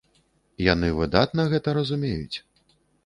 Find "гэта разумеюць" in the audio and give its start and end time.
1.53-2.37